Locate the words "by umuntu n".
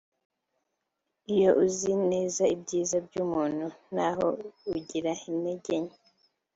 3.07-3.97